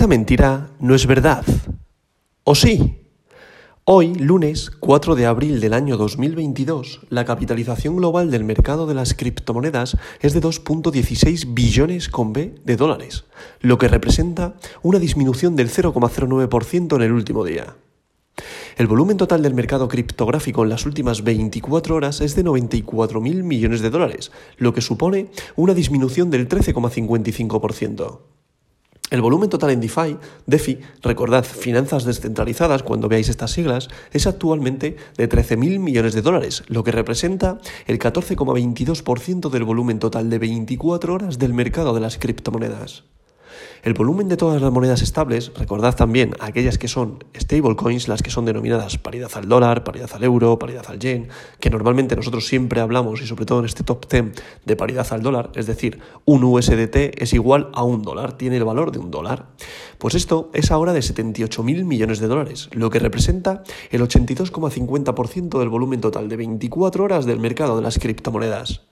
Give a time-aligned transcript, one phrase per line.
[0.00, 1.44] Esta mentira no es verdad.
[2.44, 3.02] ¿O sí?
[3.84, 9.12] Hoy, lunes 4 de abril del año 2022, la capitalización global del mercado de las
[9.12, 13.26] criptomonedas es de 2.16 billones con B de dólares,
[13.60, 17.76] lo que representa una disminución del 0,09% en el último día.
[18.78, 23.82] El volumen total del mercado criptográfico en las últimas 24 horas es de 94.000 millones
[23.82, 25.26] de dólares, lo que supone
[25.56, 28.29] una disminución del 13,55%.
[29.10, 34.96] El volumen total en DeFi, DeFi, recordad, finanzas descentralizadas, cuando veáis estas siglas, es actualmente
[35.16, 41.12] de 13.000 millones de dólares, lo que representa el 14,22% del volumen total de 24
[41.12, 43.02] horas del mercado de las criptomonedas.
[43.82, 48.30] El volumen de todas las monedas estables, recordad también aquellas que son stablecoins, las que
[48.30, 51.28] son denominadas paridad al dólar, paridad al euro, paridad al yen,
[51.60, 54.32] que normalmente nosotros siempre hablamos y sobre todo en este top 10
[54.64, 58.64] de paridad al dólar, es decir, un USDT es igual a un dólar, tiene el
[58.64, 59.46] valor de un dólar.
[59.98, 65.68] Pues esto es ahora de 78.000 millones de dólares, lo que representa el 82,50% del
[65.68, 68.89] volumen total de 24 horas del mercado de las criptomonedas.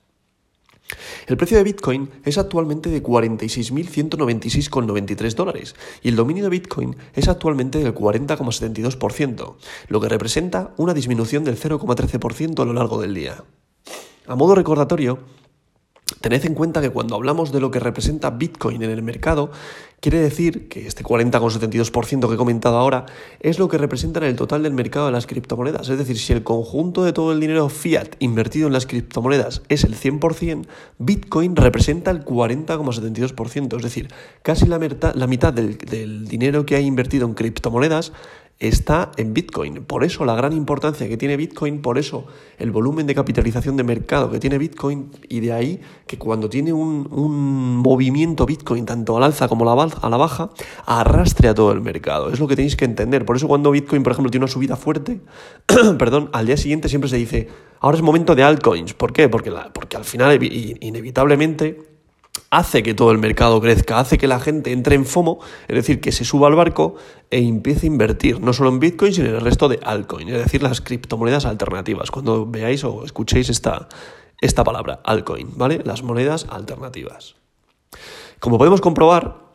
[1.29, 7.29] El precio de Bitcoin es actualmente de 46.196,93 dólares y el dominio de Bitcoin es
[7.29, 9.57] actualmente del 40,72%,
[9.89, 13.45] lo que representa una disminución del 0,13% a lo largo del día.
[14.27, 15.19] A modo recordatorio,
[16.21, 19.51] Tened en cuenta que cuando hablamos de lo que representa Bitcoin en el mercado,
[20.01, 23.07] quiere decir que este 40,72% que he comentado ahora
[23.41, 25.89] es lo que representa en el total del mercado de las criptomonedas.
[25.89, 29.85] Es decir, si el conjunto de todo el dinero fiat invertido en las criptomonedas es
[29.85, 30.67] el 100%,
[30.99, 33.77] Bitcoin representa el 40,72%.
[33.77, 34.09] Es decir,
[34.43, 38.13] casi la, mitad, del, del dinero que hay invertido en criptomonedas
[38.61, 39.85] está en Bitcoin.
[39.85, 42.27] Por eso la gran importancia que tiene Bitcoin, por eso
[42.59, 46.73] el volumen de capitalización de mercado que tiene Bitcoin y de ahí que cuando tiene
[46.73, 47.07] un,
[47.79, 50.51] movimiento Bitcoin tanto al alza como a la baja,
[50.87, 52.31] arrastre a todo el mercado.
[52.31, 53.25] Es lo que tenéis que entender.
[53.25, 55.21] Por eso cuando Bitcoin, por ejemplo, tiene una subida fuerte,
[55.99, 57.49] perdón, al día siguiente siempre se dice,
[57.81, 58.95] ahora es momento de altcoins.
[58.95, 59.29] ¿Por qué?
[59.29, 61.88] Porque, la, porque al final inevitablemente
[62.51, 66.01] hace que todo el mercado crezca, hace que la gente entre en FOMO, es decir,
[66.01, 66.97] que se suba al barco
[67.31, 70.45] e empiece a invertir, no solo en Bitcoin, sino en el resto de altcoin, es
[70.45, 72.11] decir, las criptomonedas alternativas.
[72.11, 73.89] Cuando veáis o escuchéis esta,
[74.41, 75.83] esta palabra, altcoin, ¿vale?
[75.85, 77.35] Las monedas alternativas.
[78.41, 79.48] Como podemos comprobar,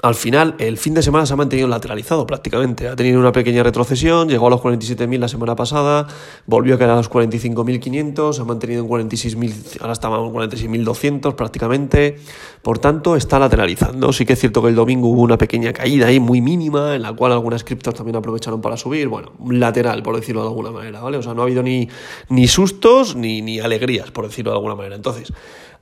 [0.00, 2.88] al final, el fin de semana se ha mantenido lateralizado prácticamente.
[2.88, 6.06] Ha tenido una pequeña retrocesión, llegó a los 47.000 la semana pasada,
[6.46, 11.34] volvió a caer a los 45.500, se ha mantenido en 46.000, ahora estamos en 46.200
[11.34, 12.16] prácticamente.
[12.62, 14.12] Por tanto, está lateralizando.
[14.12, 17.02] Sí que es cierto que el domingo hubo una pequeña caída ahí muy mínima, en
[17.02, 19.08] la cual algunas criptos también aprovecharon para subir.
[19.08, 21.18] Bueno, lateral, por decirlo de alguna manera, ¿vale?
[21.18, 21.88] O sea, no ha habido ni,
[22.28, 24.96] ni sustos ni, ni alegrías, por decirlo de alguna manera.
[24.96, 25.32] Entonces,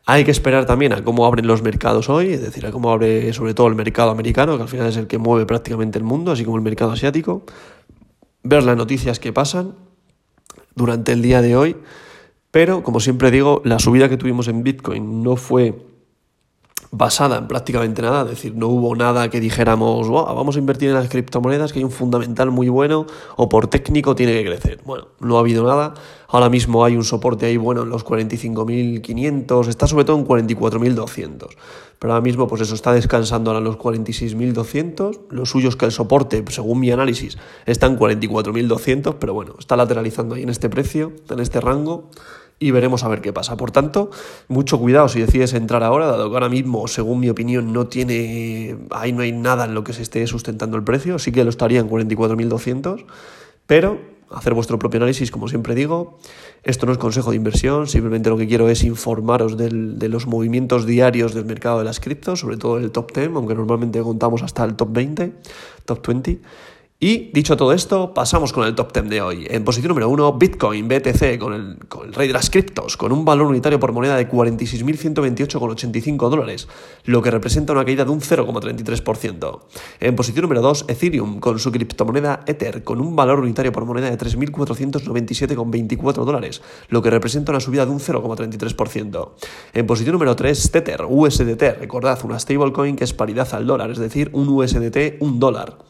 [0.07, 3.33] hay que esperar también a cómo abren los mercados hoy, es decir, a cómo abre
[3.33, 6.33] sobre todo el mercado americano, que al final es el que mueve prácticamente el mundo,
[6.33, 7.45] así como el mercado asiático.
[8.43, 9.75] Ver las noticias que pasan
[10.75, 11.77] durante el día de hoy.
[12.51, 15.90] Pero, como siempre digo, la subida que tuvimos en Bitcoin no fue
[16.93, 20.97] basada en prácticamente nada, es decir, no hubo nada que dijéramos, vamos a invertir en
[20.97, 23.07] las criptomonedas, que hay un fundamental muy bueno
[23.37, 24.81] o por técnico tiene que crecer.
[24.85, 25.95] Bueno, no ha habido nada,
[26.27, 31.47] ahora mismo hay un soporte ahí bueno en los 45.500, está sobre todo en 44.200,
[32.01, 35.85] pero ahora mismo pues eso está descansando ahora en los 46.200, lo suyo es que
[35.85, 40.69] el soporte, según mi análisis, está en 44.200, pero bueno, está lateralizando ahí en este
[40.69, 42.11] precio, en este rango
[42.61, 43.57] y veremos a ver qué pasa.
[43.57, 44.11] Por tanto,
[44.47, 48.77] mucho cuidado si decides entrar ahora, dado que ahora mismo, según mi opinión, no tiene,
[48.91, 51.51] ahí no hay nada en lo que se esté sustentando el precio, sí que lo
[51.51, 53.07] estaría en 44.200,
[53.67, 53.99] pero
[54.31, 56.19] hacer vuestro propio análisis, como siempre digo.
[56.63, 60.27] Esto no es consejo de inversión, simplemente lo que quiero es informaros del, de los
[60.27, 64.43] movimientos diarios del mercado de las criptos, sobre todo el top 10, aunque normalmente contamos
[64.43, 65.33] hasta el top 20,
[65.87, 66.41] top 20.
[67.03, 69.47] Y dicho todo esto, pasamos con el top 10 de hoy.
[69.49, 73.11] En posición número 1, Bitcoin, BTC, con el, con el rey de las criptos, con
[73.11, 76.69] un valor unitario por moneda de 46.128,85 dólares,
[77.07, 79.61] lo que representa una caída de un 0,33%.
[79.99, 84.11] En posición número 2, Ethereum, con su criptomoneda Ether, con un valor unitario por moneda
[84.11, 86.61] de 3.497,24 dólares,
[86.91, 89.31] lo que representa una subida de un 0,33%.
[89.73, 93.97] En posición número 3, Tether, USDT, recordad, una stablecoin que es paridad al dólar, es
[93.97, 95.90] decir, un USDT, un dólar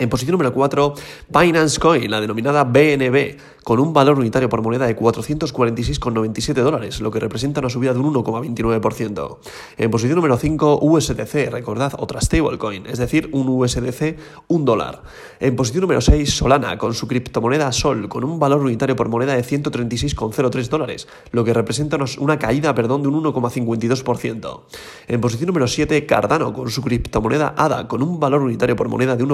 [0.00, 0.94] En posición número 4,
[1.28, 7.10] Binance Coin, la denominada BNB, con un valor unitario por moneda de 446,97 dólares, lo
[7.10, 9.38] que representa una subida de un 1,29%.
[9.76, 14.16] En posición número 5, USDC, recordad, otra stablecoin, es decir, un USDC,
[14.48, 15.02] un dólar.
[15.38, 19.34] En posición número 6, Solana, con su criptomoneda Sol, con un valor unitario por moneda
[19.34, 24.62] de 136,03 dólares, lo que representa una caída perdón, de un 1,52%.
[25.08, 29.14] En posición número 7, Cardano, con su criptomoneda ADA, con un valor unitario por moneda
[29.14, 29.24] de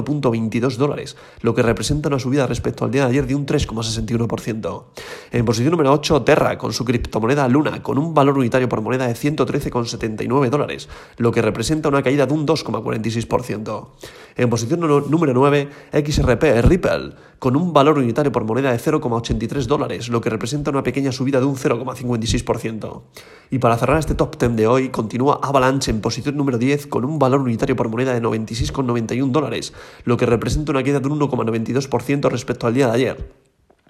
[0.61, 4.85] 1,22 dólares, lo que representa una subida respecto al día de ayer de un 3,61%.
[5.33, 9.07] En posición número 8, Terra, con su criptomoneda Luna, con un valor unitario por moneda
[9.07, 10.89] de 113,79 dólares,
[11.19, 13.89] lo que representa una caída de un 2,46%.
[14.37, 20.09] En posición número 9, XRP Ripple, con un valor unitario por moneda de 0,83 dólares,
[20.09, 23.03] lo que representa una pequeña subida de un 0,56%.
[23.51, 27.05] Y para cerrar este top 10 de hoy, continúa Avalanche en posición número 10 con
[27.05, 29.73] un valor unitario por moneda de 96,91 dólares,
[30.05, 33.47] lo que representa una caída de un 1,92% respecto al día de ayer.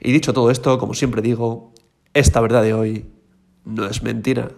[0.00, 1.72] Y dicho todo esto, como siempre digo,
[2.12, 3.06] esta verdad de hoy
[3.64, 4.50] no es mentira.